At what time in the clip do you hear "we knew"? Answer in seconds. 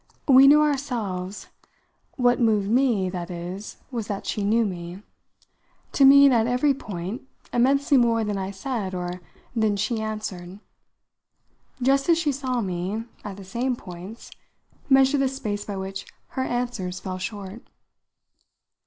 0.27-0.63